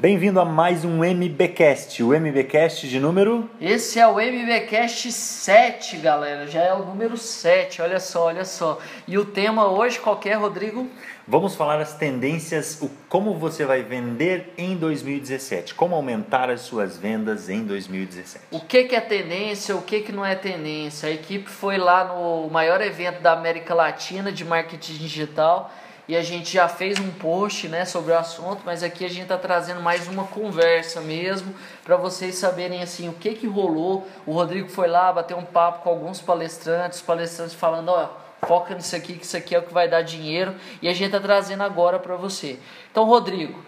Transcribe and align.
Bem-vindo 0.00 0.40
a 0.40 0.46
mais 0.46 0.82
um 0.82 1.04
MBcast, 1.04 2.02
o 2.02 2.14
MBcast 2.14 2.88
de 2.88 2.98
número 2.98 3.46
Esse 3.60 3.98
é 3.98 4.06
o 4.06 4.18
MBcast 4.18 5.12
7, 5.12 5.98
galera. 5.98 6.46
Já 6.46 6.62
é 6.62 6.72
o 6.72 6.86
número 6.86 7.18
7. 7.18 7.82
Olha 7.82 8.00
só, 8.00 8.24
olha 8.24 8.46
só. 8.46 8.78
E 9.06 9.18
o 9.18 9.26
tema 9.26 9.66
hoje 9.66 10.00
qual 10.00 10.18
é, 10.24 10.32
Rodrigo? 10.32 10.88
Vamos 11.28 11.54
falar 11.54 11.78
as 11.82 11.92
tendências, 11.98 12.80
o 12.80 12.90
como 13.10 13.34
você 13.34 13.66
vai 13.66 13.82
vender 13.82 14.54
em 14.56 14.74
2017, 14.74 15.74
como 15.74 15.94
aumentar 15.94 16.48
as 16.48 16.62
suas 16.62 16.96
vendas 16.96 17.50
em 17.50 17.62
2017. 17.62 18.46
O 18.52 18.60
que, 18.60 18.84
que 18.84 18.96
é 18.96 19.02
tendência, 19.02 19.76
o 19.76 19.82
que, 19.82 20.00
que 20.00 20.12
não 20.12 20.24
é 20.24 20.34
tendência. 20.34 21.10
A 21.10 21.12
equipe 21.12 21.50
foi 21.50 21.76
lá 21.76 22.04
no 22.04 22.48
maior 22.48 22.80
evento 22.80 23.20
da 23.20 23.32
América 23.34 23.74
Latina 23.74 24.32
de 24.32 24.46
marketing 24.46 24.94
digital 24.94 25.70
e 26.10 26.16
a 26.16 26.22
gente 26.22 26.54
já 26.54 26.66
fez 26.66 26.98
um 26.98 27.08
post 27.08 27.68
né, 27.68 27.84
sobre 27.84 28.10
o 28.10 28.18
assunto, 28.18 28.62
mas 28.64 28.82
aqui 28.82 29.04
a 29.04 29.08
gente 29.08 29.22
está 29.22 29.38
trazendo 29.38 29.80
mais 29.80 30.08
uma 30.08 30.24
conversa 30.24 31.00
mesmo 31.00 31.54
para 31.84 31.96
vocês 31.96 32.34
saberem 32.34 32.82
assim 32.82 33.08
o 33.08 33.12
que, 33.12 33.32
que 33.32 33.46
rolou. 33.46 34.04
O 34.26 34.32
Rodrigo 34.32 34.68
foi 34.68 34.88
lá 34.88 35.12
bater 35.12 35.36
um 35.36 35.44
papo 35.44 35.84
com 35.84 35.88
alguns 35.88 36.20
palestrantes, 36.20 37.00
palestrantes 37.00 37.54
falando, 37.54 37.90
ó, 37.90 38.08
foca 38.44 38.74
nisso 38.74 38.96
aqui, 38.96 39.14
que 39.14 39.24
isso 39.24 39.36
aqui 39.36 39.54
é 39.54 39.60
o 39.60 39.62
que 39.62 39.72
vai 39.72 39.88
dar 39.88 40.02
dinheiro, 40.02 40.56
e 40.82 40.88
a 40.88 40.92
gente 40.92 41.14
está 41.14 41.20
trazendo 41.20 41.62
agora 41.62 41.96
para 42.00 42.16
você. 42.16 42.58
Então, 42.90 43.04
Rodrigo, 43.04 43.64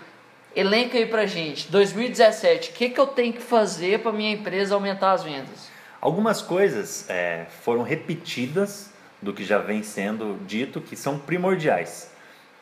elenca 0.52 0.98
aí 0.98 1.06
para 1.06 1.26
gente, 1.26 1.70
2017, 1.70 2.70
o 2.70 2.72
que, 2.72 2.88
que 2.88 2.98
eu 2.98 3.06
tenho 3.06 3.34
que 3.34 3.40
fazer 3.40 4.00
para 4.00 4.10
minha 4.10 4.32
empresa 4.32 4.74
aumentar 4.74 5.12
as 5.12 5.22
vendas? 5.22 5.70
Algumas 6.00 6.42
coisas 6.42 7.08
é, 7.08 7.46
foram 7.60 7.84
repetidas 7.84 8.90
do 9.22 9.32
que 9.32 9.44
já 9.44 9.58
vem 9.58 9.84
sendo 9.84 10.44
dito 10.44 10.80
que 10.80 10.96
são 10.96 11.16
primordiais. 11.16 12.10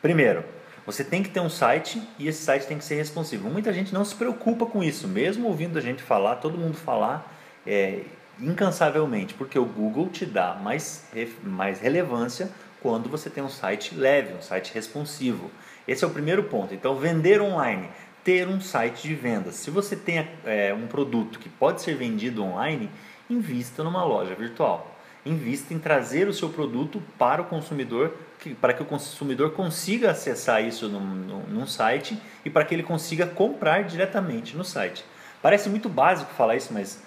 Primeiro, 0.01 0.43
você 0.85 1.03
tem 1.03 1.21
que 1.21 1.29
ter 1.29 1.39
um 1.39 1.49
site 1.49 2.01
e 2.17 2.27
esse 2.27 2.43
site 2.43 2.65
tem 2.65 2.77
que 2.77 2.83
ser 2.83 2.95
responsivo. 2.95 3.49
Muita 3.49 3.71
gente 3.71 3.93
não 3.93 4.03
se 4.03 4.15
preocupa 4.15 4.65
com 4.65 4.83
isso, 4.83 5.07
mesmo 5.07 5.47
ouvindo 5.47 5.77
a 5.77 5.81
gente 5.81 6.01
falar, 6.01 6.37
todo 6.37 6.57
mundo 6.57 6.75
falar 6.75 7.31
é, 7.65 8.01
incansavelmente, 8.39 9.33
porque 9.35 9.59
o 9.59 9.65
Google 9.65 10.09
te 10.09 10.25
dá 10.25 10.55
mais, 10.55 11.05
mais 11.43 11.79
relevância 11.79 12.49
quando 12.81 13.07
você 13.09 13.29
tem 13.29 13.43
um 13.43 13.49
site 13.49 13.93
leve, 13.93 14.33
um 14.33 14.41
site 14.41 14.73
responsivo. 14.73 15.51
Esse 15.87 16.03
é 16.03 16.07
o 16.07 16.11
primeiro 16.11 16.43
ponto. 16.43 16.73
Então, 16.73 16.95
vender 16.95 17.39
online, 17.39 17.87
ter 18.23 18.47
um 18.47 18.59
site 18.59 19.03
de 19.03 19.13
vendas. 19.13 19.55
Se 19.55 19.69
você 19.69 19.95
tem 19.95 20.27
é, 20.43 20.73
um 20.73 20.87
produto 20.87 21.37
que 21.37 21.47
pode 21.47 21.81
ser 21.81 21.95
vendido 21.95 22.43
online, 22.43 22.89
invista 23.29 23.83
numa 23.83 24.03
loja 24.03 24.33
virtual. 24.33 24.90
Invista 25.25 25.73
em 25.73 25.79
trazer 25.79 26.27
o 26.27 26.33
seu 26.33 26.49
produto 26.49 27.01
para 27.17 27.41
o 27.41 27.45
consumidor 27.45 28.13
que, 28.39 28.55
para 28.55 28.73
que 28.73 28.81
o 28.81 28.85
consumidor 28.85 29.51
consiga 29.51 30.11
acessar 30.11 30.63
isso 30.63 30.89
num, 30.89 30.99
num, 30.99 31.43
num 31.43 31.67
site 31.67 32.19
e 32.43 32.49
para 32.49 32.65
que 32.65 32.73
ele 32.73 32.83
consiga 32.83 33.27
comprar 33.27 33.83
diretamente 33.83 34.57
no 34.57 34.65
site. 34.65 35.05
Parece 35.41 35.69
muito 35.69 35.87
básico 35.87 36.33
falar 36.33 36.55
isso, 36.55 36.73
mas 36.73 37.01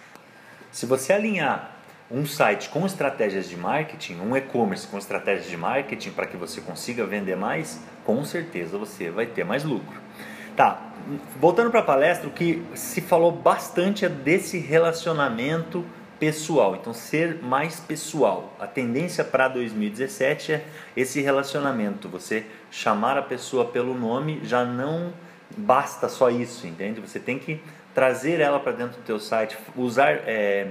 se 0.70 0.86
você 0.86 1.12
alinhar 1.12 1.72
um 2.10 2.26
site 2.26 2.68
com 2.68 2.84
estratégias 2.86 3.48
de 3.48 3.56
marketing, 3.56 4.20
um 4.20 4.36
e-commerce 4.36 4.86
com 4.86 4.98
estratégias 4.98 5.48
de 5.48 5.56
marketing 5.56 6.10
para 6.10 6.26
que 6.26 6.36
você 6.36 6.60
consiga 6.60 7.04
vender 7.04 7.36
mais, 7.36 7.80
com 8.04 8.24
certeza 8.24 8.78
você 8.78 9.10
vai 9.10 9.26
ter 9.26 9.44
mais 9.44 9.64
lucro. 9.64 10.00
Tá, 10.56 10.80
voltando 11.40 11.70
para 11.70 11.80
a 11.80 11.84
palestra, 11.84 12.28
o 12.28 12.32
que 12.32 12.62
se 12.74 13.00
falou 13.00 13.32
bastante 13.32 14.04
é 14.04 14.08
desse 14.08 14.58
relacionamento 14.58 15.84
pessoal. 16.24 16.74
Então, 16.74 16.94
ser 16.94 17.42
mais 17.42 17.80
pessoal. 17.80 18.56
A 18.58 18.66
tendência 18.66 19.22
para 19.22 19.46
2017 19.46 20.52
é 20.52 20.64
esse 20.96 21.20
relacionamento. 21.20 22.08
Você 22.08 22.46
chamar 22.70 23.18
a 23.18 23.22
pessoa 23.22 23.66
pelo 23.66 23.92
nome 23.92 24.40
já 24.42 24.64
não 24.64 25.12
basta 25.54 26.08
só 26.08 26.30
isso, 26.30 26.66
entende? 26.66 26.98
Você 26.98 27.20
tem 27.20 27.38
que 27.38 27.60
trazer 27.92 28.40
ela 28.40 28.58
para 28.58 28.72
dentro 28.72 28.96
do 28.96 29.04
teu 29.04 29.20
site, 29.20 29.58
usar 29.76 30.12
é, 30.26 30.68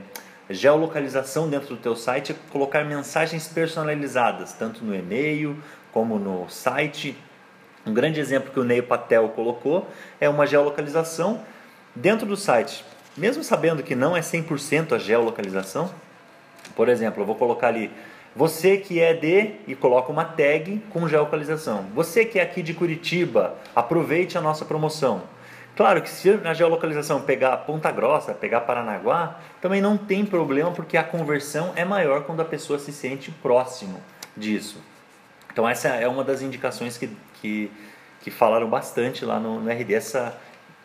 geolocalização 0.49 1.47
dentro 1.47 1.75
do 1.75 1.77
teu 1.77 1.95
site, 1.95 2.35
colocar 2.49 2.83
mensagens 2.83 3.47
personalizadas, 3.47 4.53
tanto 4.53 4.83
no 4.83 4.95
e-mail 4.95 5.55
como 5.92 6.17
no 6.17 6.49
site. 6.49 7.15
Um 7.86 7.93
grande 7.93 8.19
exemplo 8.19 8.52
que 8.52 8.59
o 8.59 8.63
Ney 8.63 8.81
Patel 8.81 9.30
colocou 9.30 9.87
é 10.19 10.27
uma 10.27 10.47
geolocalização 10.47 11.43
dentro 11.95 12.25
do 12.25 12.36
site 12.36 12.83
mesmo 13.15 13.43
sabendo 13.43 13.83
que 13.83 13.95
não 13.95 14.15
é 14.15 14.21
100% 14.21 14.93
a 14.93 14.97
geolocalização, 14.97 15.91
por 16.75 16.89
exemplo, 16.89 17.21
eu 17.21 17.25
vou 17.25 17.35
colocar 17.35 17.67
ali 17.67 17.91
você 18.35 18.77
que 18.77 18.99
é 18.99 19.13
de 19.13 19.55
e 19.67 19.75
coloca 19.75 20.11
uma 20.11 20.25
tag 20.25 20.81
com 20.89 21.07
geolocalização. 21.07 21.85
Você 21.93 22.25
que 22.25 22.39
é 22.39 22.41
aqui 22.41 22.63
de 22.63 22.73
Curitiba, 22.73 23.55
aproveite 23.75 24.37
a 24.37 24.41
nossa 24.41 24.65
promoção. 24.65 25.21
Claro 25.75 26.01
que 26.01 26.09
se 26.09 26.31
na 26.37 26.53
geolocalização 26.53 27.21
pegar 27.21 27.57
Ponta 27.57 27.91
Grossa, 27.91 28.33
pegar 28.33 28.61
Paranaguá, 28.61 29.39
também 29.61 29.81
não 29.81 29.97
tem 29.97 30.25
problema 30.25 30.71
porque 30.71 30.97
a 30.97 31.03
conversão 31.03 31.73
é 31.75 31.85
maior 31.85 32.23
quando 32.23 32.41
a 32.41 32.45
pessoa 32.45 32.80
se 32.80 32.91
sente 32.91 33.31
próximo 33.31 34.01
disso. 34.35 34.81
Então 35.51 35.67
essa 35.69 35.89
é 35.89 36.07
uma 36.07 36.23
das 36.23 36.41
indicações 36.41 36.97
que, 36.97 37.09
que, 37.39 37.71
que 38.21 38.31
falaram 38.31 38.67
bastante 38.67 39.23
lá 39.23 39.39
no, 39.39 39.59
no 39.59 39.69
RD, 39.69 39.93
essa 39.93 40.35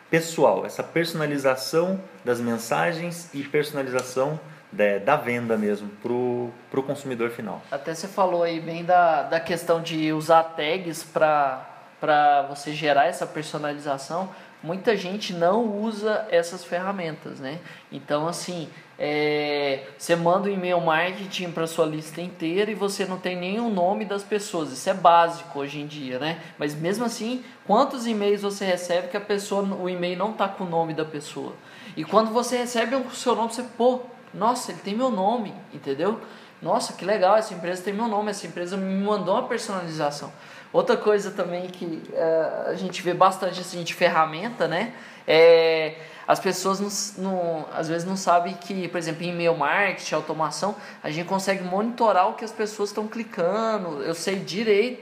pessoal, 0.09 0.65
essa 0.65 0.83
personalização 0.83 1.99
das 2.25 2.39
mensagens 2.39 3.29
e 3.33 3.43
personalização 3.43 4.39
da, 4.71 4.97
da 4.99 5.15
venda 5.15 5.57
mesmo 5.57 5.89
para 6.01 6.11
o 6.11 6.83
consumidor 6.85 7.31
final. 7.31 7.61
Até 7.71 7.93
você 7.93 8.07
falou 8.07 8.43
aí 8.43 8.59
bem 8.59 8.83
da, 8.83 9.23
da 9.23 9.39
questão 9.39 9.81
de 9.81 10.11
usar 10.13 10.43
tags 10.43 11.03
para 11.03 12.45
você 12.49 12.73
gerar 12.73 13.05
essa 13.05 13.25
personalização. 13.25 14.29
Muita 14.61 14.95
gente 14.95 15.33
não 15.33 15.65
usa 15.65 16.27
essas 16.29 16.65
ferramentas, 16.65 17.39
né? 17.39 17.59
Então, 17.91 18.27
assim, 18.27 18.69
é, 18.97 19.83
você 19.99 20.15
manda 20.15 20.47
um 20.47 20.53
e-mail 20.53 20.79
marketing 20.79 21.51
para 21.51 21.67
sua 21.67 21.85
lista 21.85 22.21
inteira 22.21 22.71
e 22.71 22.73
você 22.73 23.03
não 23.03 23.17
tem 23.17 23.35
nenhum 23.35 23.69
nome 23.69 24.05
das 24.05 24.23
pessoas. 24.23 24.71
Isso 24.71 24.89
é 24.89 24.93
básico 24.93 25.59
hoje 25.59 25.81
em 25.81 25.85
dia, 25.85 26.17
né? 26.17 26.39
Mas 26.57 26.73
mesmo 26.73 27.03
assim, 27.03 27.43
quantos 27.67 28.07
e-mails 28.07 28.41
você 28.41 28.63
recebe 28.63 29.09
que 29.09 29.17
a 29.17 29.21
pessoa, 29.21 29.61
o 29.61 29.89
e-mail 29.89 30.17
não 30.17 30.31
está 30.31 30.47
com 30.47 30.63
o 30.63 30.69
nome 30.69 30.93
da 30.93 31.03
pessoa? 31.03 31.51
E 31.97 32.05
quando 32.05 32.31
você 32.31 32.59
recebe 32.59 32.95
o 32.95 33.11
seu 33.11 33.35
nome, 33.35 33.51
você, 33.51 33.61
pô, 33.61 33.99
nossa, 34.33 34.71
ele 34.71 34.79
tem 34.79 34.95
meu 34.95 35.11
nome, 35.11 35.53
entendeu? 35.73 36.21
Nossa, 36.61 36.93
que 36.93 37.05
legal, 37.05 37.37
essa 37.37 37.53
empresa 37.53 37.81
tem 37.81 37.93
meu 37.93 38.07
nome, 38.07 38.31
essa 38.31 38.45
empresa 38.45 38.75
me 38.75 39.01
mandou 39.03 39.35
uma 39.35 39.47
personalização. 39.47 40.31
Outra 40.73 40.97
coisa 40.97 41.31
também 41.31 41.67
que 41.67 42.03
é, 42.13 42.65
a 42.67 42.75
gente 42.75 43.01
vê 43.01 43.13
bastante 43.13 43.59
assim, 43.59 43.81
de 43.83 43.93
ferramenta, 43.93 44.67
né? 44.67 44.93
É, 45.27 45.95
as 46.27 46.39
pessoas 46.39 46.79
não, 46.79 47.23
não, 47.23 47.65
às 47.73 47.87
vezes 47.87 48.07
não 48.07 48.15
sabem 48.15 48.53
que, 48.53 48.87
por 48.87 48.97
exemplo, 48.97 49.23
em 49.23 49.29
e-mail 49.29 49.57
marketing, 49.57 50.13
automação, 50.13 50.75
a 51.01 51.09
gente 51.09 51.27
consegue 51.27 51.63
monitorar 51.63 52.29
o 52.29 52.33
que 52.33 52.45
as 52.45 52.51
pessoas 52.51 52.89
estão 52.89 53.07
clicando. 53.07 54.03
Eu 54.03 54.13
sei 54.13 54.35
direito, 54.35 55.01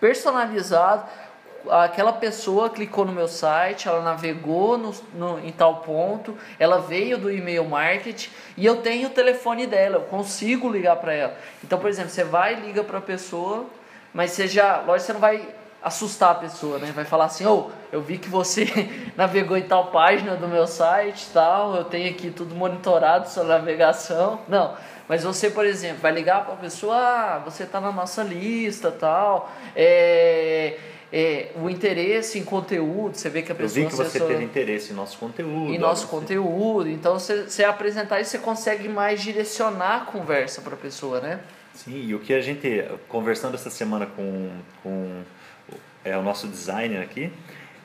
personalizado. 0.00 1.06
Aquela 1.70 2.12
pessoa 2.12 2.70
clicou 2.70 3.04
no 3.04 3.12
meu 3.12 3.28
site, 3.28 3.88
ela 3.88 4.02
navegou 4.02 4.76
no, 4.76 4.94
no, 5.14 5.38
em 5.38 5.52
tal 5.52 5.76
ponto, 5.76 6.36
ela 6.58 6.78
veio 6.78 7.18
do 7.18 7.30
e-mail 7.30 7.64
marketing 7.64 8.30
e 8.56 8.66
eu 8.66 8.76
tenho 8.76 9.08
o 9.08 9.10
telefone 9.10 9.66
dela, 9.66 9.96
eu 9.96 10.02
consigo 10.02 10.68
ligar 10.68 10.96
para 10.96 11.12
ela. 11.12 11.36
Então, 11.62 11.78
por 11.78 11.88
exemplo, 11.88 12.10
você 12.10 12.24
vai 12.24 12.54
liga 12.54 12.84
para 12.84 12.98
a 12.98 13.02
pessoa, 13.02 13.66
mas 14.12 14.32
você 14.32 14.46
já, 14.46 14.82
lógico, 14.82 15.06
você 15.06 15.12
não 15.12 15.20
vai 15.20 15.48
assustar 15.84 16.30
a 16.30 16.34
pessoa, 16.36 16.78
né? 16.78 16.90
Vai 16.94 17.04
falar 17.04 17.26
assim, 17.26 17.44
ô, 17.44 17.68
oh, 17.68 17.70
eu 17.92 18.00
vi 18.00 18.16
que 18.16 18.28
você 18.28 18.64
navegou 19.14 19.54
em 19.54 19.62
tal 19.62 19.88
página 19.88 20.34
do 20.34 20.48
meu 20.48 20.66
site 20.66 21.28
tal, 21.32 21.76
eu 21.76 21.84
tenho 21.84 22.08
aqui 22.08 22.30
tudo 22.30 22.54
monitorado, 22.54 23.28
sua 23.28 23.44
navegação. 23.44 24.40
Não, 24.48 24.74
mas 25.08 25.24
você, 25.24 25.50
por 25.50 25.66
exemplo, 25.66 25.98
vai 26.00 26.12
ligar 26.12 26.44
para 26.44 26.54
a 26.54 26.56
pessoa, 26.56 26.96
ah, 26.96 27.38
você 27.44 27.64
está 27.64 27.80
na 27.80 27.92
nossa 27.92 28.22
lista 28.22 28.90
tal, 28.90 29.52
é, 29.76 30.78
é, 31.12 31.48
o 31.56 31.68
interesse 31.68 32.38
em 32.38 32.44
conteúdo, 32.44 33.16
você 33.16 33.28
vê 33.28 33.42
que 33.42 33.52
a 33.52 33.54
pessoa... 33.54 33.84
Eu 33.84 33.90
vi 33.90 33.90
que 33.90 33.96
você 33.96 34.18
teve 34.18 34.44
interesse 34.44 34.92
em 34.92 34.96
nosso 34.96 35.18
conteúdo. 35.18 35.72
Em 35.72 35.78
nosso 35.78 36.08
conteúdo, 36.08 36.88
então 36.88 37.18
você, 37.18 37.44
você 37.44 37.64
apresentar 37.64 38.20
isso, 38.20 38.30
você 38.30 38.38
consegue 38.38 38.88
mais 38.88 39.22
direcionar 39.22 39.96
a 39.96 40.00
conversa 40.06 40.60
para 40.62 40.74
a 40.74 40.78
pessoa, 40.78 41.20
né? 41.20 41.40
Sim, 41.74 42.06
e 42.06 42.14
o 42.14 42.20
que 42.20 42.32
a 42.32 42.40
gente, 42.40 42.84
conversando 43.08 43.54
essa 43.54 43.68
semana 43.68 44.06
com, 44.06 44.50
com 44.82 45.22
é 46.04 46.16
o 46.16 46.22
nosso 46.22 46.46
designer 46.46 47.02
aqui, 47.02 47.32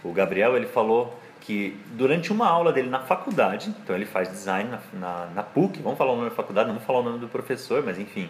o 0.03 0.11
Gabriel, 0.11 0.55
ele 0.55 0.67
falou 0.67 1.17
que 1.41 1.77
durante 1.93 2.31
uma 2.31 2.47
aula 2.47 2.71
dele 2.71 2.89
na 2.89 2.99
faculdade, 2.99 3.73
então 3.83 3.95
ele 3.95 4.05
faz 4.05 4.29
design 4.29 4.69
na, 4.69 4.79
na, 4.93 5.25
na 5.27 5.43
PUC, 5.43 5.81
vamos 5.81 5.97
falar 5.97 6.11
o 6.11 6.15
nome 6.17 6.29
da 6.29 6.35
faculdade, 6.35 6.67
não 6.67 6.75
vamos 6.75 6.85
falar 6.85 6.99
o 6.99 7.03
nome 7.03 7.19
do 7.19 7.27
professor, 7.27 7.83
mas 7.83 7.97
enfim, 7.97 8.29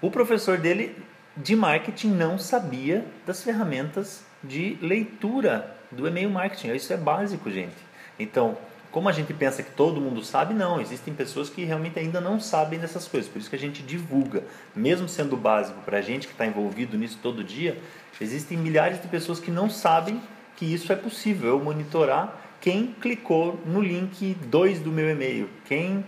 o 0.00 0.10
professor 0.10 0.58
dele 0.58 0.96
de 1.36 1.56
marketing 1.56 2.10
não 2.10 2.38
sabia 2.38 3.04
das 3.26 3.42
ferramentas 3.42 4.24
de 4.42 4.78
leitura 4.80 5.76
do 5.90 6.06
e-mail 6.06 6.30
marketing. 6.30 6.72
Isso 6.74 6.92
é 6.92 6.96
básico, 6.96 7.50
gente. 7.50 7.74
Então, 8.18 8.56
como 8.90 9.08
a 9.08 9.12
gente 9.12 9.34
pensa 9.34 9.62
que 9.62 9.72
todo 9.72 10.00
mundo 10.00 10.22
sabe, 10.22 10.54
não. 10.54 10.80
Existem 10.80 11.12
pessoas 11.12 11.50
que 11.50 11.64
realmente 11.64 11.98
ainda 11.98 12.20
não 12.20 12.38
sabem 12.38 12.78
dessas 12.78 13.08
coisas. 13.08 13.28
Por 13.28 13.38
isso 13.38 13.50
que 13.50 13.56
a 13.56 13.58
gente 13.58 13.82
divulga. 13.82 14.44
Mesmo 14.74 15.08
sendo 15.08 15.36
básico 15.36 15.80
para 15.80 15.98
a 15.98 16.00
gente 16.00 16.28
que 16.28 16.32
está 16.32 16.46
envolvido 16.46 16.96
nisso 16.96 17.18
todo 17.20 17.42
dia, 17.42 17.76
existem 18.20 18.56
milhares 18.56 19.02
de 19.02 19.08
pessoas 19.08 19.40
que 19.40 19.50
não 19.50 19.68
sabem 19.68 20.20
que 20.56 20.64
isso 20.64 20.92
é 20.92 20.96
possível. 20.96 21.50
Eu 21.50 21.58
monitorar 21.58 22.40
quem 22.64 22.96
clicou 22.98 23.60
no 23.66 23.82
link 23.82 24.34
2 24.46 24.80
do 24.80 24.90
meu 24.90 25.10
e-mail, 25.10 25.50
quem 25.66 26.02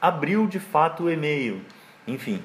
abriu 0.00 0.44
de 0.48 0.58
fato 0.58 1.04
o 1.04 1.10
e-mail, 1.10 1.60
enfim. 2.04 2.42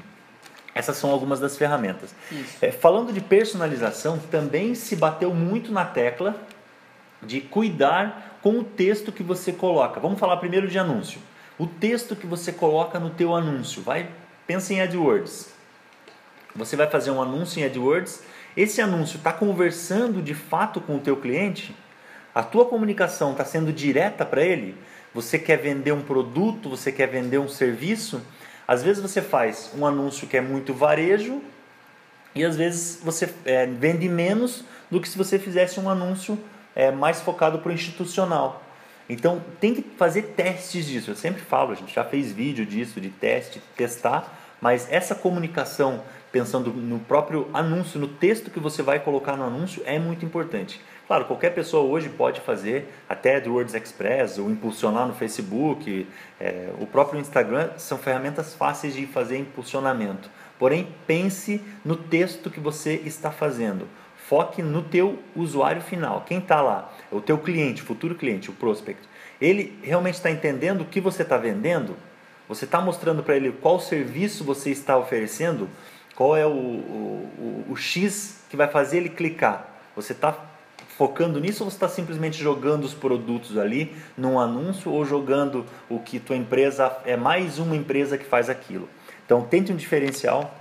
Essas 0.75 0.97
são 0.97 1.09
algumas 1.09 1.39
das 1.39 1.57
ferramentas. 1.57 2.13
É, 2.61 2.71
falando 2.71 3.11
de 3.11 3.19
personalização, 3.21 4.19
também 4.29 4.75
se 4.75 4.95
bateu 4.95 5.33
muito 5.33 5.71
na 5.71 5.83
tecla 5.83 6.39
de 7.23 7.41
cuidar 7.41 8.37
com 8.43 8.59
o 8.59 8.63
texto 8.63 9.11
que 9.11 9.23
você 9.23 9.51
coloca. 9.51 9.99
Vamos 9.99 10.19
falar 10.19 10.37
primeiro 10.37 10.67
de 10.67 10.77
anúncio. 10.77 11.19
O 11.57 11.65
texto 11.65 12.15
que 12.15 12.27
você 12.27 12.51
coloca 12.51 12.99
no 12.99 13.09
teu 13.09 13.33
anúncio. 13.33 13.81
Vai, 13.81 14.11
pensa 14.45 14.75
em 14.75 14.81
AdWords. 14.81 15.51
Você 16.55 16.75
vai 16.75 16.87
fazer 16.87 17.09
um 17.09 17.19
anúncio 17.19 17.59
em 17.59 17.65
AdWords. 17.65 18.21
Esse 18.55 18.79
anúncio 18.79 19.17
está 19.17 19.33
conversando 19.33 20.21
de 20.21 20.35
fato 20.35 20.79
com 20.79 20.97
o 20.97 20.99
teu 20.99 21.17
cliente? 21.17 21.75
A 22.35 22.43
tua 22.43 22.65
comunicação 22.65 23.31
está 23.31 23.45
sendo 23.45 23.71
direta 23.71 24.25
para 24.25 24.43
ele? 24.43 24.75
Você 25.13 25.39
quer 25.39 25.57
vender 25.57 25.93
um 25.93 26.01
produto? 26.01 26.69
Você 26.69 26.91
quer 26.91 27.07
vender 27.07 27.37
um 27.37 27.47
serviço? 27.47 28.21
Às 28.67 28.83
vezes 28.83 29.01
você 29.01 29.21
faz 29.21 29.71
um 29.73 29.85
anúncio 29.85 30.27
que 30.27 30.35
é 30.35 30.41
muito 30.41 30.73
varejo 30.73 31.41
e 32.35 32.43
às 32.43 32.57
vezes 32.57 32.99
você 33.01 33.33
é, 33.45 33.65
vende 33.65 34.09
menos 34.09 34.65
do 34.91 34.99
que 34.99 35.07
se 35.07 35.17
você 35.17 35.39
fizesse 35.39 35.79
um 35.79 35.89
anúncio 35.89 36.37
é, 36.75 36.91
mais 36.91 37.21
focado 37.21 37.59
para 37.59 37.69
o 37.69 37.73
institucional. 37.73 38.61
Então 39.07 39.41
tem 39.61 39.73
que 39.73 39.81
fazer 39.97 40.33
testes 40.35 40.85
disso. 40.85 41.11
Eu 41.11 41.15
sempre 41.15 41.41
falo, 41.41 41.71
a 41.71 41.75
gente 41.75 41.95
já 41.95 42.03
fez 42.03 42.33
vídeo 42.33 42.65
disso, 42.65 42.99
de 42.99 43.09
teste, 43.09 43.61
testar, 43.77 44.44
mas 44.61 44.91
essa 44.91 45.13
comunicação, 45.13 46.01
pensando 46.31 46.71
no 46.71 46.99
próprio 46.99 47.49
anúncio, 47.53 47.99
no 47.99 48.07
texto 48.07 48.49
que 48.49 48.59
você 48.59 48.81
vai 48.81 48.99
colocar 48.99 49.35
no 49.35 49.43
anúncio, 49.43 49.81
é 49.85 49.99
muito 49.99 50.25
importante. 50.25 50.81
Claro, 51.07 51.25
qualquer 51.25 51.51
pessoa 51.51 51.83
hoje 51.83 52.09
pode 52.09 52.41
fazer, 52.41 52.91
até 53.07 53.35
AdWords 53.35 53.75
Express, 53.75 54.39
ou 54.39 54.49
impulsionar 54.49 55.07
no 55.07 55.13
Facebook, 55.13 56.07
é, 56.39 56.69
o 56.79 56.87
próprio 56.87 57.19
Instagram, 57.19 57.69
são 57.77 57.97
ferramentas 57.97 58.55
fáceis 58.55 58.95
de 58.95 59.05
fazer 59.05 59.37
impulsionamento. 59.37 60.29
Porém, 60.57 60.87
pense 61.05 61.61
no 61.83 61.95
texto 61.95 62.49
que 62.49 62.59
você 62.59 62.95
está 63.05 63.29
fazendo. 63.29 63.87
Foque 64.17 64.63
no 64.63 64.81
teu 64.81 65.19
usuário 65.35 65.81
final. 65.81 66.23
Quem 66.25 66.39
está 66.39 66.59
lá? 66.59 66.91
O 67.11 67.21
teu 67.21 67.37
cliente, 67.37 67.83
futuro 67.83 68.15
cliente, 68.15 68.49
o 68.49 68.53
prospect. 68.53 69.07
Ele 69.39 69.77
realmente 69.83 70.15
está 70.15 70.31
entendendo 70.31 70.81
o 70.81 70.85
que 70.85 70.99
você 70.99 71.21
está 71.21 71.37
vendendo? 71.37 71.95
Você 72.47 72.65
está 72.65 72.79
mostrando 72.79 73.23
para 73.23 73.35
ele 73.35 73.51
qual 73.51 73.79
serviço 73.79 74.43
você 74.43 74.69
está 74.69 74.97
oferecendo? 74.97 75.67
Qual 76.15 76.37
é 76.37 76.45
o, 76.45 76.49
o, 76.49 77.65
o, 77.69 77.71
o 77.71 77.75
X 77.75 78.43
que 78.49 78.55
vai 78.55 78.67
fazer 78.67 78.97
ele 78.97 79.09
clicar? 79.09 79.67
Você 79.95 80.13
está 80.13 80.35
focando 80.97 81.39
nisso 81.39 81.63
ou 81.63 81.69
você 81.69 81.75
está 81.75 81.89
simplesmente 81.89 82.37
jogando 82.37 82.85
os 82.85 82.93
produtos 82.93 83.57
ali 83.57 83.93
num 84.17 84.39
anúncio 84.39 84.91
ou 84.91 85.03
jogando 85.03 85.65
o 85.89 85.99
que 85.99 86.19
tua 86.19 86.35
empresa 86.35 86.95
é 87.05 87.17
mais 87.17 87.59
uma 87.59 87.75
empresa 87.75 88.17
que 88.17 88.25
faz 88.25 88.49
aquilo? 88.49 88.87
Então 89.25 89.41
tente 89.41 89.73
um 89.73 89.75
diferencial 89.75 90.53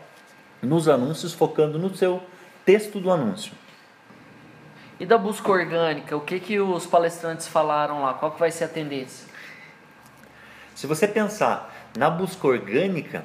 nos 0.62 0.88
anúncios 0.88 1.34
focando 1.34 1.78
no 1.78 1.94
seu 1.94 2.22
texto 2.64 2.98
do 2.98 3.10
anúncio. 3.10 3.52
E 4.98 5.04
da 5.04 5.18
busca 5.18 5.50
orgânica, 5.50 6.16
o 6.16 6.20
que 6.20 6.40
que 6.40 6.58
os 6.58 6.86
palestrantes 6.86 7.46
falaram 7.46 8.02
lá? 8.02 8.14
Qual 8.14 8.32
que 8.32 8.40
vai 8.40 8.50
ser 8.50 8.64
a 8.64 8.68
tendência? 8.68 9.28
Se 10.74 10.86
você 10.86 11.06
pensar 11.06 11.73
na 11.96 12.10
busca 12.10 12.46
orgânica, 12.46 13.24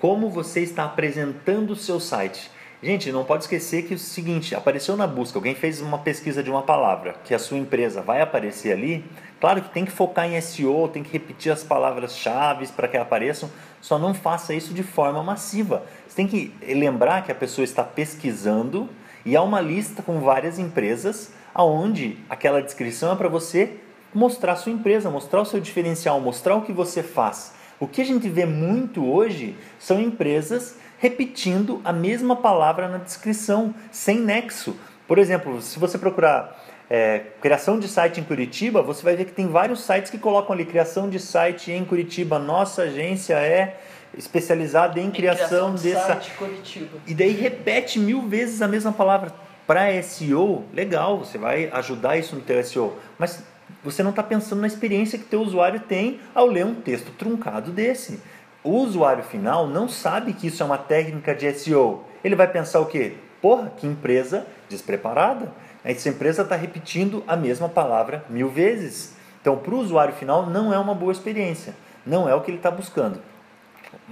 como 0.00 0.30
você 0.30 0.60
está 0.60 0.84
apresentando 0.84 1.70
o 1.70 1.76
seu 1.76 2.00
site, 2.00 2.50
Gente, 2.82 3.10
não 3.10 3.24
pode 3.24 3.44
esquecer 3.44 3.84
que 3.84 3.94
é 3.94 3.96
o 3.96 3.98
seguinte, 3.98 4.54
apareceu 4.54 4.98
na 4.98 5.06
busca, 5.06 5.38
alguém 5.38 5.54
fez 5.54 5.80
uma 5.80 5.96
pesquisa 5.96 6.42
de 6.42 6.50
uma 6.50 6.62
palavra, 6.62 7.14
que 7.24 7.34
a 7.34 7.38
sua 7.38 7.56
empresa 7.56 8.02
vai 8.02 8.20
aparecer 8.20 8.70
ali, 8.70 9.02
claro 9.40 9.62
que 9.62 9.70
tem 9.70 9.86
que 9.86 9.90
focar 9.90 10.26
em 10.30 10.38
SEO, 10.38 10.86
tem 10.86 11.02
que 11.02 11.10
repetir 11.10 11.50
as 11.50 11.64
palavras-chave 11.64 12.66
para 12.68 12.86
que 12.86 12.98
apareçam, 12.98 13.50
só 13.80 13.98
não 13.98 14.12
faça 14.12 14.52
isso 14.52 14.74
de 14.74 14.82
forma 14.82 15.22
massiva. 15.22 15.84
Você 16.06 16.16
tem 16.16 16.28
que 16.28 16.52
lembrar 16.74 17.24
que 17.24 17.32
a 17.32 17.34
pessoa 17.34 17.64
está 17.64 17.82
pesquisando 17.82 18.90
e 19.24 19.34
há 19.34 19.42
uma 19.42 19.60
lista 19.60 20.02
com 20.02 20.20
várias 20.20 20.58
empresas 20.58 21.32
aonde 21.54 22.18
aquela 22.28 22.60
descrição 22.60 23.10
é 23.10 23.16
para 23.16 23.28
você 23.28 23.80
mostrar 24.12 24.52
a 24.52 24.56
sua 24.56 24.72
empresa, 24.72 25.08
mostrar 25.08 25.40
o 25.40 25.46
seu 25.46 25.60
diferencial, 25.60 26.20
mostrar 26.20 26.54
o 26.54 26.62
que 26.62 26.72
você 26.72 27.02
faz. 27.02 27.54
O 27.78 27.86
que 27.86 28.00
a 28.00 28.04
gente 28.04 28.28
vê 28.28 28.46
muito 28.46 29.04
hoje 29.04 29.54
são 29.78 30.00
empresas 30.00 30.76
repetindo 30.98 31.80
a 31.84 31.92
mesma 31.92 32.36
palavra 32.36 32.88
na 32.88 32.98
descrição, 32.98 33.74
sem 33.90 34.18
nexo. 34.18 34.76
Por 35.06 35.18
exemplo, 35.18 35.60
se 35.60 35.78
você 35.78 35.98
procurar 35.98 36.64
é, 36.88 37.22
criação 37.40 37.78
de 37.78 37.86
site 37.86 38.20
em 38.20 38.24
Curitiba, 38.24 38.80
você 38.80 39.02
vai 39.02 39.14
ver 39.14 39.26
que 39.26 39.32
tem 39.32 39.48
vários 39.48 39.82
sites 39.84 40.10
que 40.10 40.18
colocam 40.18 40.54
ali 40.54 40.64
criação 40.64 41.08
de 41.10 41.20
site 41.20 41.70
em 41.70 41.84
Curitiba. 41.84 42.38
Nossa 42.38 42.82
agência 42.82 43.34
é 43.34 43.78
especializada 44.16 44.98
em, 44.98 45.08
em 45.08 45.10
criação, 45.10 45.74
criação 45.74 45.74
de 45.74 45.92
site 45.92 46.30
Curitiba. 46.38 46.98
E 47.06 47.14
daí 47.14 47.32
repete 47.32 47.98
mil 47.98 48.22
vezes 48.22 48.62
a 48.62 48.68
mesma 48.68 48.92
palavra. 48.92 49.32
Para 49.66 50.00
SEO, 50.02 50.64
legal, 50.72 51.18
você 51.18 51.36
vai 51.36 51.68
ajudar 51.72 52.16
isso 52.16 52.36
no 52.36 52.40
teu 52.40 52.62
SEO, 52.62 52.96
mas 53.18 53.42
você 53.86 54.02
não 54.02 54.10
está 54.10 54.20
pensando 54.20 54.60
na 54.60 54.66
experiência 54.66 55.16
que 55.16 55.26
teu 55.26 55.40
usuário 55.40 55.78
tem 55.78 56.18
ao 56.34 56.44
ler 56.44 56.66
um 56.66 56.74
texto 56.74 57.12
truncado 57.12 57.70
desse. 57.70 58.20
O 58.64 58.70
usuário 58.70 59.22
final 59.22 59.68
não 59.68 59.88
sabe 59.88 60.32
que 60.32 60.48
isso 60.48 60.60
é 60.60 60.66
uma 60.66 60.76
técnica 60.76 61.32
de 61.32 61.52
SEO. 61.54 62.02
Ele 62.24 62.34
vai 62.34 62.48
pensar 62.50 62.80
o 62.80 62.86
quê? 62.86 63.14
Porra, 63.40 63.72
que 63.76 63.86
empresa 63.86 64.44
despreparada. 64.68 65.52
Essa 65.84 66.08
empresa 66.08 66.42
está 66.42 66.56
repetindo 66.56 67.22
a 67.28 67.36
mesma 67.36 67.68
palavra 67.68 68.24
mil 68.28 68.50
vezes. 68.50 69.14
Então, 69.40 69.56
para 69.56 69.72
o 69.72 69.78
usuário 69.78 70.14
final, 70.14 70.46
não 70.46 70.74
é 70.74 70.78
uma 70.80 70.92
boa 70.92 71.12
experiência. 71.12 71.72
Não 72.04 72.28
é 72.28 72.34
o 72.34 72.40
que 72.40 72.50
ele 72.50 72.58
está 72.58 72.72
buscando. 72.72 73.20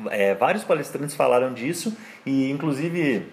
É, 0.09 0.37
vários 0.37 0.62
palestrantes 0.62 1.17
falaram 1.17 1.53
disso 1.53 1.97
e, 2.25 2.49
inclusive, 2.49 3.26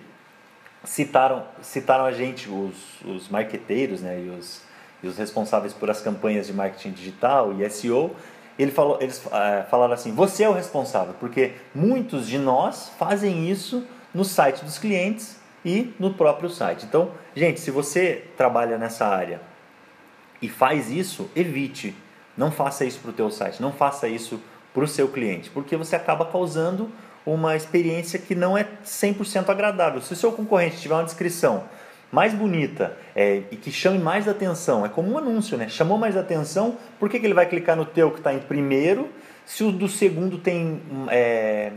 citaram, 0.84 1.46
citaram 1.62 2.06
a 2.06 2.12
gente, 2.12 2.50
os, 2.50 3.00
os 3.06 3.30
marqueteiros 3.30 4.02
né, 4.02 4.20
e, 4.20 4.30
os, 4.30 4.64
e 5.04 5.08
os 5.08 5.18
responsáveis 5.18 5.74
por 5.74 5.90
as 5.90 6.02
campanhas 6.02 6.48
de 6.48 6.54
marketing 6.54 6.92
digital 6.92 7.54
e 7.54 7.70
SEO 7.70 8.16
ele 8.58 8.72
falou, 8.72 8.98
eles 9.02 9.22
é, 9.32 9.64
falaram 9.64 9.94
assim: 9.94 10.14
você 10.14 10.44
é 10.44 10.50
o 10.50 10.54
responsável, 10.54 11.16
porque 11.20 11.54
muitos 11.74 12.28
de 12.28 12.38
nós 12.38 12.92
fazem 12.98 13.50
isso 13.50 13.84
no 14.14 14.24
site 14.24 14.64
dos 14.64 14.78
clientes 14.78 15.40
e 15.64 15.94
no 16.00 16.14
próprio 16.14 16.50
site. 16.50 16.86
Então, 16.86 17.12
gente, 17.36 17.60
se 17.60 17.72
você 17.72 18.26
trabalha 18.36 18.78
nessa 18.78 19.08
área 19.08 19.42
e 20.42 20.50
faz 20.50 20.90
isso, 20.90 21.30
evite. 21.36 21.96
Não 22.38 22.52
faça 22.52 22.86
isso 22.86 23.00
para 23.00 23.12
o 23.12 23.14
teu 23.14 23.30
site, 23.30 23.62
não 23.62 23.72
faça 23.72 24.08
isso 24.08 24.40
para 24.74 24.84
o 24.84 24.88
seu 24.88 25.10
cliente, 25.10 25.50
porque 25.50 25.76
você 25.76 25.96
acaba 25.96 26.26
causando 26.26 26.90
uma 27.26 27.56
experiência 27.56 28.18
que 28.18 28.34
não 28.34 28.58
é 28.58 28.66
100% 28.86 29.50
agradável. 29.50 30.02
Se 30.02 30.14
o 30.14 30.16
seu 30.16 30.32
concorrente 30.32 30.80
tiver 30.80 30.96
uma 30.96 31.04
descrição 31.04 31.66
mais 32.12 32.34
bonita 32.34 32.98
é, 33.16 33.44
e 33.50 33.56
que 33.56 33.72
chame 33.72 33.98
mais 33.98 34.28
atenção. 34.28 34.86
É 34.86 34.90
como 34.90 35.12
um 35.12 35.18
anúncio, 35.18 35.58
né? 35.58 35.70
Chamou 35.70 35.98
mais 35.98 36.18
atenção, 36.18 36.78
por 37.00 37.10
que, 37.10 37.20
que 37.20 37.26
ele 37.26 37.34
vai 37.34 37.46
clicar 37.46 37.76
no 37.76 37.86
teu 37.86 38.12
que 38.12 38.18
está 38.18 38.34
em 38.34 38.40
primeiro 38.40 39.10
se 39.46 39.64
o 39.64 39.72
do 39.72 39.88
segundo 39.88 40.38
tem 40.38 40.82
é, 41.10 41.72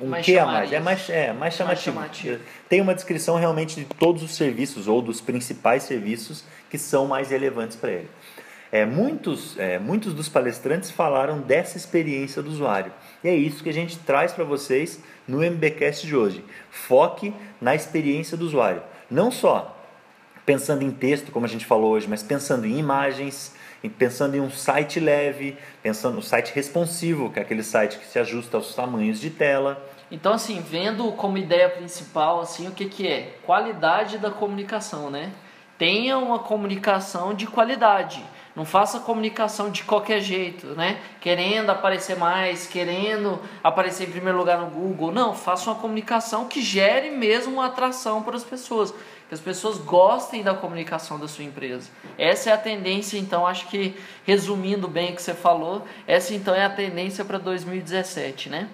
um 0.00 0.06
mais 0.06 0.24
que 0.24 0.38
a 0.38 0.46
mais? 0.46 0.72
É 0.72 0.80
mais, 0.80 1.10
é 1.10 1.32
mais 1.32 1.54
chamativo. 1.54 1.96
mais 1.96 2.16
chamativo. 2.16 2.44
Tem 2.68 2.80
uma 2.80 2.94
descrição 2.94 3.36
realmente 3.36 3.76
de 3.76 3.84
todos 3.84 4.22
os 4.22 4.34
serviços 4.34 4.88
ou 4.88 5.02
dos 5.02 5.20
principais 5.20 5.82
serviços 5.82 6.44
que 6.70 6.78
são 6.78 7.06
mais 7.06 7.30
relevantes 7.30 7.76
para 7.76 7.90
ele. 7.90 8.08
É, 8.70 8.86
muitos, 8.86 9.58
é, 9.58 9.78
muitos 9.78 10.14
dos 10.14 10.30
palestrantes 10.30 10.90
falaram 10.90 11.40
dessa 11.40 11.76
experiência 11.76 12.40
do 12.40 12.48
usuário. 12.48 12.90
E 13.22 13.28
é 13.28 13.34
isso 13.34 13.62
que 13.62 13.68
a 13.68 13.72
gente 13.72 13.98
traz 13.98 14.32
para 14.32 14.44
vocês 14.44 14.98
no 15.28 15.44
MBcast 15.44 16.06
de 16.06 16.16
hoje. 16.16 16.42
Foque 16.70 17.34
na 17.60 17.74
experiência 17.74 18.34
do 18.34 18.46
usuário. 18.46 18.82
Não 19.12 19.30
só 19.30 19.76
pensando 20.46 20.82
em 20.82 20.90
texto, 20.90 21.30
como 21.30 21.44
a 21.44 21.48
gente 21.48 21.66
falou 21.66 21.90
hoje, 21.92 22.08
mas 22.08 22.22
pensando 22.22 22.66
em 22.66 22.78
imagens, 22.78 23.54
pensando 23.98 24.34
em 24.34 24.40
um 24.40 24.50
site 24.50 24.98
leve, 24.98 25.58
pensando 25.82 26.14
no 26.14 26.22
site 26.22 26.50
responsivo, 26.54 27.30
que 27.30 27.38
é 27.38 27.42
aquele 27.42 27.62
site 27.62 27.98
que 27.98 28.06
se 28.06 28.18
ajusta 28.18 28.56
aos 28.56 28.74
tamanhos 28.74 29.20
de 29.20 29.28
tela. 29.28 29.86
Então, 30.10 30.32
assim, 30.32 30.62
vendo 30.62 31.12
como 31.12 31.36
ideia 31.36 31.68
principal, 31.68 32.40
assim, 32.40 32.66
o 32.68 32.70
que, 32.70 32.86
que 32.86 33.06
é? 33.06 33.34
Qualidade 33.44 34.16
da 34.16 34.30
comunicação, 34.30 35.10
né? 35.10 35.30
Tenha 35.76 36.16
uma 36.16 36.38
comunicação 36.38 37.34
de 37.34 37.46
qualidade. 37.46 38.24
Não 38.54 38.66
faça 38.66 39.00
comunicação 39.00 39.70
de 39.70 39.82
qualquer 39.82 40.20
jeito, 40.20 40.68
né? 40.68 41.00
Querendo 41.20 41.70
aparecer 41.70 42.16
mais, 42.16 42.66
querendo 42.66 43.40
aparecer 43.64 44.06
em 44.06 44.10
primeiro 44.10 44.36
lugar 44.36 44.58
no 44.58 44.66
Google. 44.66 45.10
Não, 45.10 45.34
faça 45.34 45.70
uma 45.70 45.80
comunicação 45.80 46.46
que 46.46 46.60
gere 46.60 47.10
mesmo 47.10 47.54
uma 47.54 47.66
atração 47.66 48.22
para 48.22 48.36
as 48.36 48.44
pessoas. 48.44 48.92
Que 49.28 49.34
as 49.34 49.40
pessoas 49.40 49.78
gostem 49.78 50.42
da 50.42 50.54
comunicação 50.54 51.18
da 51.18 51.26
sua 51.26 51.44
empresa. 51.44 51.88
Essa 52.18 52.50
é 52.50 52.52
a 52.52 52.58
tendência, 52.58 53.16
então, 53.16 53.46
acho 53.46 53.66
que 53.68 53.96
resumindo 54.26 54.86
bem 54.86 55.12
o 55.12 55.16
que 55.16 55.22
você 55.22 55.32
falou, 55.32 55.86
essa 56.06 56.34
então 56.34 56.54
é 56.54 56.64
a 56.64 56.70
tendência 56.70 57.24
para 57.24 57.38
2017, 57.38 58.50
né? 58.50 58.68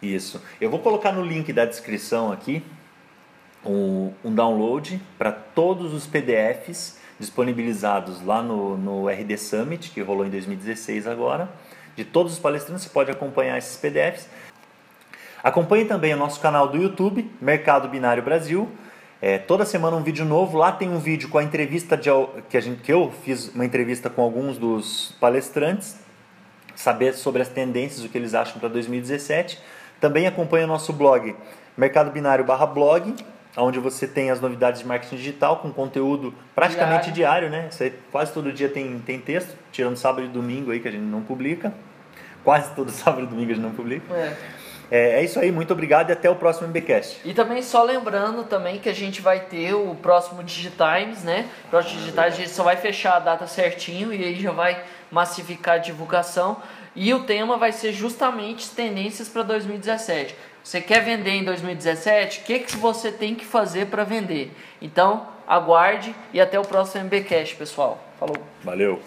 Isso. 0.00 0.40
Eu 0.58 0.70
vou 0.70 0.78
colocar 0.78 1.12
no 1.12 1.22
link 1.22 1.52
da 1.52 1.66
descrição 1.66 2.32
aqui 2.32 2.62
um, 3.64 4.12
um 4.24 4.34
download 4.34 4.98
para 5.18 5.32
todos 5.32 5.92
os 5.92 6.06
PDFs 6.06 6.98
disponibilizados 7.18 8.24
lá 8.24 8.42
no, 8.42 8.76
no 8.76 9.08
RD 9.08 9.36
Summit, 9.36 9.90
que 9.90 10.00
rolou 10.00 10.24
em 10.24 10.30
2016 10.30 11.06
agora. 11.06 11.48
De 11.96 12.04
todos 12.04 12.32
os 12.32 12.38
palestrantes, 12.38 12.84
você 12.84 12.90
pode 12.90 13.10
acompanhar 13.10 13.58
esses 13.58 13.76
PDFs. 13.76 14.28
Acompanhe 15.42 15.84
também 15.84 16.14
o 16.14 16.16
nosso 16.16 16.40
canal 16.40 16.68
do 16.68 16.76
YouTube, 16.76 17.30
Mercado 17.40 17.88
Binário 17.88 18.22
Brasil. 18.22 18.68
É, 19.20 19.36
toda 19.36 19.64
semana 19.64 19.96
um 19.96 20.02
vídeo 20.02 20.24
novo. 20.24 20.56
Lá 20.56 20.70
tem 20.70 20.88
um 20.88 20.98
vídeo 20.98 21.28
com 21.28 21.38
a 21.38 21.42
entrevista 21.42 21.96
de, 21.96 22.10
que, 22.48 22.56
a 22.56 22.60
gente, 22.60 22.82
que 22.82 22.92
eu 22.92 23.12
fiz 23.24 23.48
uma 23.54 23.64
entrevista 23.64 24.08
com 24.08 24.22
alguns 24.22 24.58
dos 24.58 25.14
palestrantes, 25.20 25.96
saber 26.76 27.14
sobre 27.14 27.42
as 27.42 27.48
tendências, 27.48 28.04
o 28.04 28.08
que 28.08 28.16
eles 28.16 28.34
acham 28.34 28.60
para 28.60 28.68
2017. 28.68 29.60
Também 30.00 30.26
acompanhe 30.28 30.64
o 30.64 30.68
nosso 30.68 30.92
blog 30.92 31.34
Mercado 31.78 32.10
Binário 32.10 32.44
barra 32.44 32.66
blog, 32.66 33.14
onde 33.58 33.78
você 33.78 34.06
tem 34.06 34.30
as 34.30 34.40
novidades 34.40 34.80
de 34.80 34.86
marketing 34.86 35.16
digital 35.16 35.58
com 35.58 35.72
conteúdo 35.72 36.32
praticamente 36.54 37.10
diário, 37.10 37.48
diário 37.48 37.64
né? 37.64 37.70
Você, 37.70 37.92
quase 38.10 38.32
todo 38.32 38.52
dia 38.52 38.68
tem, 38.68 38.98
tem 39.00 39.18
texto, 39.18 39.54
tirando 39.72 39.96
sábado 39.96 40.24
e 40.24 40.28
domingo 40.28 40.70
aí 40.70 40.80
que 40.80 40.88
a 40.88 40.90
gente 40.90 41.02
não 41.02 41.22
publica. 41.22 41.72
Quase 42.44 42.74
todo 42.74 42.90
sábado 42.92 43.24
e 43.24 43.26
domingo 43.26 43.52
a 43.52 43.54
gente 43.54 43.64
não 43.64 43.72
publica. 43.72 44.14
É. 44.14 44.36
É, 44.90 45.20
é, 45.20 45.24
isso 45.24 45.38
aí, 45.38 45.52
muito 45.52 45.72
obrigado 45.72 46.08
e 46.08 46.12
até 46.12 46.30
o 46.30 46.34
próximo 46.34 46.66
MBcast. 46.68 47.20
E 47.24 47.34
também 47.34 47.62
só 47.62 47.82
lembrando 47.82 48.44
também 48.44 48.78
que 48.78 48.88
a 48.88 48.94
gente 48.94 49.20
vai 49.20 49.40
ter 49.40 49.74
o 49.74 49.94
próximo 49.96 50.42
Digitimes, 50.42 51.22
né? 51.22 51.46
O 51.66 51.68
próximo 51.68 52.00
Digitimes 52.00 52.24
a 52.24 52.30
gente 52.30 52.50
só 52.50 52.62
vai 52.62 52.76
fechar 52.76 53.16
a 53.16 53.18
data 53.18 53.46
certinho 53.46 54.12
e 54.14 54.24
aí 54.24 54.40
já 54.40 54.50
vai 54.50 54.82
massificar 55.10 55.74
a 55.74 55.78
divulgação. 55.78 56.56
E 56.96 57.12
o 57.12 57.20
tema 57.24 57.56
vai 57.56 57.70
ser 57.70 57.92
justamente 57.92 58.70
tendências 58.70 59.28
para 59.28 59.42
2017. 59.42 60.34
Você 60.68 60.82
quer 60.82 61.02
vender 61.02 61.30
em 61.30 61.44
2017? 61.44 62.40
O 62.40 62.42
que, 62.42 62.58
que 62.58 62.76
você 62.76 63.10
tem 63.10 63.34
que 63.34 63.46
fazer 63.46 63.86
para 63.86 64.04
vender? 64.04 64.52
Então, 64.82 65.26
aguarde 65.46 66.14
e 66.30 66.38
até 66.38 66.60
o 66.60 66.62
próximo 66.62 67.04
MBcast, 67.04 67.56
pessoal. 67.56 67.98
Falou. 68.20 68.36
Valeu. 68.62 69.00